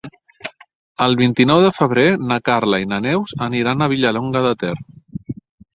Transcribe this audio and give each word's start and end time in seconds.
El 1.07 1.17
vint-i-nou 1.19 1.61
de 1.65 1.69
febrer 1.81 2.07
na 2.31 2.41
Carla 2.49 2.81
i 2.85 2.91
na 2.95 3.01
Neus 3.09 3.35
aniran 3.51 3.87
a 3.87 3.91
Vilallonga 3.95 4.45
de 4.49 4.57
Ter. 4.65 4.77